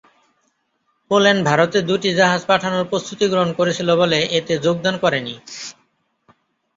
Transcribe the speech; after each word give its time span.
Poland 1.11 1.41
ভারতে 1.49 1.79
দুটি 1.89 2.09
জাহাজ 2.15 2.41
পাঠানোর 2.49 2.85
প্রস্ত্ততি 2.89 3.25
গ্রহণ 3.29 3.49
করছিল 3.57 3.89
বলে 3.95 4.19
এতে 4.37 4.53
যোগদান 4.65 4.95
করে 5.03 5.19
নি। 5.21 5.35